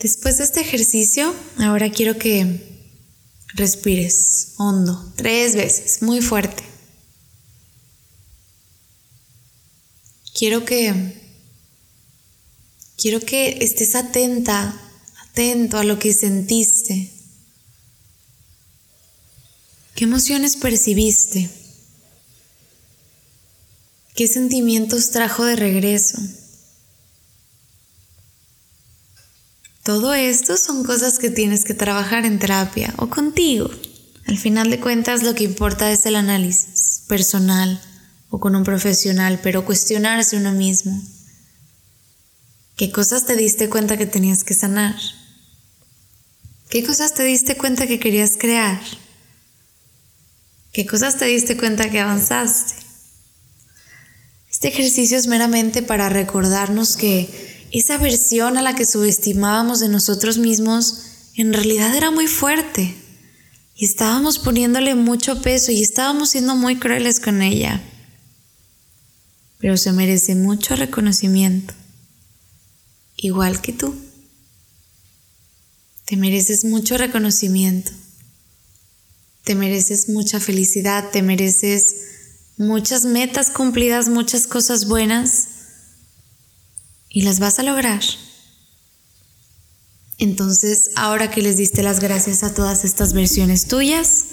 Después 0.00 0.38
de 0.38 0.44
este 0.44 0.60
ejercicio, 0.60 1.34
ahora 1.58 1.90
quiero 1.90 2.18
que 2.18 2.84
respires 3.54 4.54
hondo, 4.56 5.12
tres 5.16 5.54
veces, 5.54 6.02
muy 6.02 6.20
fuerte. 6.20 6.64
Quiero 10.34 10.64
que 10.64 11.20
quiero 12.96 13.20
que 13.20 13.58
estés 13.60 13.94
atenta, 13.94 14.80
atento 15.28 15.78
a 15.78 15.84
lo 15.84 15.98
que 15.98 16.12
sentiste. 16.12 17.17
¿Qué 19.98 20.04
emociones 20.04 20.54
percibiste? 20.54 21.50
¿Qué 24.14 24.28
sentimientos 24.28 25.10
trajo 25.10 25.44
de 25.44 25.56
regreso? 25.56 26.18
Todo 29.82 30.14
esto 30.14 30.56
son 30.56 30.84
cosas 30.84 31.18
que 31.18 31.30
tienes 31.30 31.64
que 31.64 31.74
trabajar 31.74 32.26
en 32.26 32.38
terapia 32.38 32.94
o 32.98 33.10
contigo. 33.10 33.70
Al 34.28 34.38
final 34.38 34.70
de 34.70 34.78
cuentas 34.78 35.24
lo 35.24 35.34
que 35.34 35.42
importa 35.42 35.90
es 35.90 36.06
el 36.06 36.14
análisis 36.14 37.02
personal 37.08 37.82
o 38.30 38.38
con 38.38 38.54
un 38.54 38.62
profesional, 38.62 39.40
pero 39.42 39.64
cuestionarse 39.64 40.36
uno 40.36 40.52
mismo. 40.52 41.02
¿Qué 42.76 42.92
cosas 42.92 43.26
te 43.26 43.34
diste 43.34 43.68
cuenta 43.68 43.96
que 43.96 44.06
tenías 44.06 44.44
que 44.44 44.54
sanar? 44.54 44.94
¿Qué 46.70 46.84
cosas 46.84 47.14
te 47.14 47.24
diste 47.24 47.56
cuenta 47.56 47.88
que 47.88 47.98
querías 47.98 48.36
crear? 48.38 48.80
¿Qué 50.78 50.86
cosas 50.86 51.16
te 51.16 51.24
diste 51.24 51.56
cuenta 51.56 51.90
que 51.90 51.98
avanzaste? 51.98 52.74
Este 54.48 54.68
ejercicio 54.68 55.18
es 55.18 55.26
meramente 55.26 55.82
para 55.82 56.08
recordarnos 56.08 56.96
que 56.96 57.66
esa 57.72 57.98
versión 57.98 58.56
a 58.56 58.62
la 58.62 58.76
que 58.76 58.86
subestimábamos 58.86 59.80
de 59.80 59.88
nosotros 59.88 60.38
mismos 60.38 61.32
en 61.34 61.52
realidad 61.52 61.96
era 61.96 62.12
muy 62.12 62.28
fuerte 62.28 62.94
y 63.74 63.86
estábamos 63.86 64.38
poniéndole 64.38 64.94
mucho 64.94 65.42
peso 65.42 65.72
y 65.72 65.82
estábamos 65.82 66.30
siendo 66.30 66.54
muy 66.54 66.76
crueles 66.76 67.18
con 67.18 67.42
ella. 67.42 67.82
Pero 69.58 69.76
se 69.76 69.90
merece 69.90 70.36
mucho 70.36 70.76
reconocimiento, 70.76 71.74
igual 73.16 73.60
que 73.60 73.72
tú. 73.72 73.96
Te 76.04 76.16
mereces 76.16 76.64
mucho 76.64 76.96
reconocimiento, 76.96 77.90
te 79.48 79.54
mereces 79.54 80.10
mucha 80.10 80.40
felicidad, 80.40 81.08
te 81.10 81.22
mereces 81.22 81.96
muchas 82.58 83.06
metas 83.06 83.48
cumplidas, 83.48 84.10
muchas 84.10 84.46
cosas 84.46 84.86
buenas 84.86 85.48
y 87.08 87.22
las 87.22 87.40
vas 87.40 87.58
a 87.58 87.62
lograr. 87.62 88.02
Entonces, 90.18 90.90
ahora 90.96 91.30
que 91.30 91.40
les 91.40 91.56
diste 91.56 91.82
las 91.82 91.98
gracias 91.98 92.42
a 92.42 92.52
todas 92.52 92.84
estas 92.84 93.14
versiones 93.14 93.68
tuyas, 93.68 94.24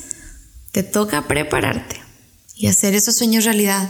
te 0.74 0.84
toca 0.84 1.30
prepararte 1.30 2.02
y 2.54 2.68
hacer 2.68 2.94
esos 2.94 3.16
sueños 3.16 3.46
realidad. 3.46 3.90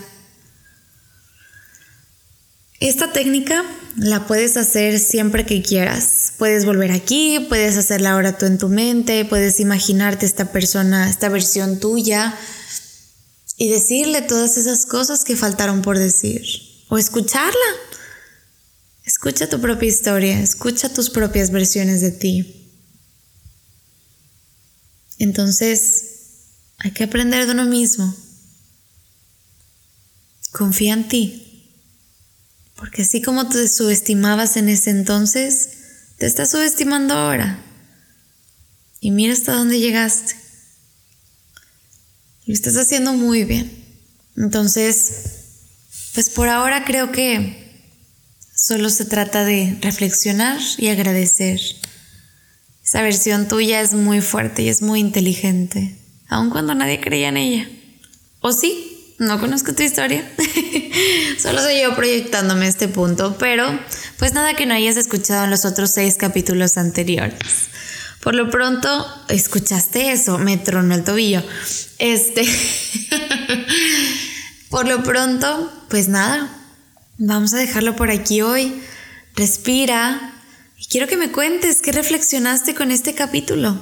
Esta 2.79 3.11
técnica 3.13 3.65
la 3.97 4.27
puedes 4.27 4.57
hacer 4.57 4.99
siempre 4.99 5.43
que 5.43 5.63
quieras. 5.63 6.24
Puedes 6.37 6.65
volver 6.65 6.91
aquí, 6.91 7.45
puedes 7.47 7.77
hacerla 7.77 8.11
ahora 8.11 8.37
tú 8.37 8.45
en 8.45 8.57
tu 8.57 8.67
mente, 8.67 9.23
puedes 9.25 9.59
imaginarte 9.59 10.25
esta 10.25 10.51
persona, 10.51 11.09
esta 11.09 11.29
versión 11.29 11.79
tuya 11.79 12.37
y 13.57 13.69
decirle 13.69 14.21
todas 14.21 14.57
esas 14.57 14.85
cosas 14.85 15.23
que 15.23 15.37
faltaron 15.37 15.81
por 15.81 15.97
decir 15.97 16.43
o 16.89 16.97
escucharla. 16.97 17.59
Escucha 19.05 19.47
tu 19.47 19.61
propia 19.61 19.87
historia, 19.87 20.39
escucha 20.39 20.89
tus 20.89 21.09
propias 21.09 21.51
versiones 21.51 22.01
de 22.01 22.11
ti. 22.11 22.69
Entonces, 25.19 26.03
hay 26.79 26.91
que 26.91 27.05
aprender 27.05 27.45
de 27.45 27.53
uno 27.53 27.65
mismo. 27.65 28.13
Confía 30.51 30.93
en 30.93 31.07
ti. 31.07 31.41
Porque 32.75 33.03
así 33.03 33.21
como 33.21 33.47
te 33.47 33.67
subestimabas 33.69 34.57
en 34.57 34.69
ese 34.69 34.89
entonces, 34.89 35.69
te 36.17 36.25
estás 36.25 36.51
subestimando 36.51 37.13
ahora. 37.13 37.59
Y 38.99 39.11
mira 39.11 39.33
hasta 39.33 39.53
dónde 39.53 39.79
llegaste. 39.79 40.35
Lo 42.45 42.53
estás 42.53 42.77
haciendo 42.77 43.13
muy 43.13 43.43
bien. 43.43 43.71
Entonces, 44.37 45.11
pues 46.13 46.29
por 46.29 46.49
ahora 46.49 46.85
creo 46.85 47.11
que 47.11 47.65
solo 48.55 48.89
se 48.89 49.05
trata 49.05 49.43
de 49.43 49.77
reflexionar 49.81 50.59
y 50.77 50.87
agradecer. 50.87 51.59
Esa 52.83 53.01
versión 53.01 53.47
tuya 53.47 53.81
es 53.81 53.93
muy 53.93 54.21
fuerte 54.21 54.61
y 54.61 54.69
es 54.69 54.81
muy 54.81 54.99
inteligente, 54.99 55.97
aun 56.27 56.51
cuando 56.51 56.75
nadie 56.75 57.01
creía 57.01 57.29
en 57.29 57.37
ella. 57.37 57.69
¿O 58.41 58.51
sí? 58.51 59.15
No 59.17 59.39
conozco 59.39 59.73
tu 59.73 59.81
historia. 59.81 60.29
Solo 61.39 61.61
soy 61.61 61.81
yo 61.81 61.95
proyectándome 61.95 62.67
este 62.67 62.87
punto, 62.87 63.37
pero 63.39 63.67
pues 64.17 64.33
nada 64.33 64.55
que 64.55 64.65
no 64.65 64.73
hayas 64.73 64.97
escuchado 64.97 65.45
en 65.45 65.51
los 65.51 65.65
otros 65.65 65.91
seis 65.91 66.15
capítulos 66.15 66.77
anteriores. 66.77 67.39
Por 68.21 68.33
lo 68.33 68.49
pronto, 68.49 69.05
escuchaste 69.29 70.11
eso, 70.11 70.39
me 70.39 70.57
tronó 70.57 70.95
el 70.95 71.03
tobillo. 71.03 71.43
Este. 71.99 72.43
por 74.69 74.87
lo 74.87 75.03
pronto, 75.03 75.71
pues 75.89 76.07
nada, 76.07 76.49
vamos 77.17 77.53
a 77.53 77.57
dejarlo 77.57 77.95
por 77.95 78.09
aquí 78.09 78.41
hoy. 78.41 78.81
Respira 79.35 80.33
y 80.77 80.87
quiero 80.87 81.07
que 81.07 81.17
me 81.17 81.31
cuentes 81.31 81.81
qué 81.81 81.91
reflexionaste 81.91 82.73
con 82.73 82.91
este 82.91 83.13
capítulo. 83.13 83.79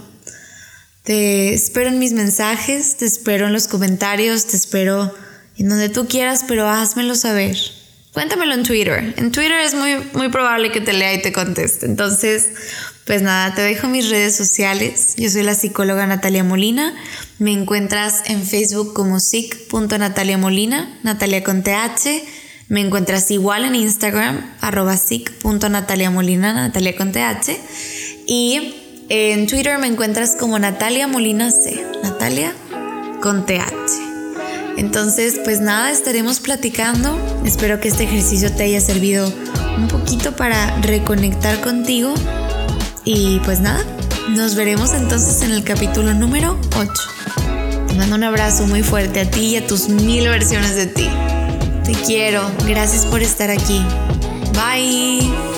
Te 1.03 1.53
espero 1.53 1.89
en 1.89 1.99
mis 1.99 2.13
mensajes, 2.13 2.97
te 2.97 3.05
espero 3.05 3.47
en 3.47 3.53
los 3.53 3.67
comentarios, 3.67 4.45
te 4.45 4.57
espero 4.57 5.13
en 5.57 5.69
donde 5.69 5.89
tú 5.89 6.07
quieras, 6.07 6.43
pero 6.47 6.67
házmelo 6.67 7.15
saber. 7.15 7.57
Cuéntamelo 8.13 8.53
en 8.53 8.63
Twitter. 8.63 9.13
En 9.17 9.31
Twitter 9.31 9.59
es 9.61 9.73
muy, 9.73 9.95
muy 10.13 10.29
probable 10.29 10.71
que 10.71 10.81
te 10.81 10.93
lea 10.93 11.13
y 11.15 11.21
te 11.21 11.33
conteste. 11.33 11.87
Entonces, 11.87 12.49
pues 13.05 13.23
nada, 13.23 13.55
te 13.55 13.61
dejo 13.61 13.87
mis 13.87 14.09
redes 14.09 14.35
sociales. 14.35 15.15
Yo 15.17 15.29
soy 15.31 15.41
la 15.41 15.55
psicóloga 15.55 16.05
Natalia 16.05 16.43
Molina. 16.43 16.93
Me 17.39 17.51
encuentras 17.51 18.21
en 18.27 18.45
Facebook 18.45 18.93
como 18.93 19.19
sic.nataliamolina, 19.19 20.99
Natalia 21.01 21.43
con 21.43 21.63
TH. 21.63 22.23
Me 22.69 22.81
encuentras 22.81 23.29
igual 23.31 23.65
en 23.65 23.75
Instagram, 23.75 24.57
arroba 24.61 24.95
sic.nataliamolina, 24.95 26.53
Natalia 26.53 26.95
con 26.95 27.11
TH. 27.11 27.57
Y 28.27 28.75
en 29.09 29.47
Twitter 29.47 29.79
me 29.79 29.87
encuentras 29.87 30.35
como 30.39 30.59
Natalia 30.59 31.07
Molina 31.07 31.51
C, 31.51 31.83
Natalia 32.03 32.53
con 33.21 33.45
TH. 33.45 34.12
Entonces, 34.77 35.39
pues 35.43 35.61
nada, 35.61 35.91
estaremos 35.91 36.39
platicando. 36.39 37.17
Espero 37.45 37.79
que 37.79 37.87
este 37.87 38.03
ejercicio 38.03 38.51
te 38.51 38.63
haya 38.63 38.81
servido 38.81 39.31
un 39.77 39.87
poquito 39.87 40.35
para 40.35 40.79
reconectar 40.81 41.61
contigo 41.61 42.13
y 43.05 43.39
pues 43.39 43.59
nada, 43.59 43.83
nos 44.29 44.55
veremos 44.55 44.93
entonces 44.93 45.41
en 45.41 45.51
el 45.51 45.63
capítulo 45.63 46.13
número 46.13 46.57
8. 46.77 46.91
Te 47.87 47.93
mando 47.95 48.15
un 48.15 48.23
abrazo 48.23 48.65
muy 48.67 48.81
fuerte 48.81 49.19
a 49.19 49.29
ti 49.29 49.47
y 49.47 49.57
a 49.57 49.67
tus 49.67 49.89
mil 49.89 50.27
versiones 50.29 50.75
de 50.75 50.87
ti. 50.87 51.09
Te 51.83 51.93
quiero, 51.93 52.49
gracias 52.65 53.05
por 53.05 53.21
estar 53.21 53.49
aquí. 53.51 53.85
Bye. 54.53 55.52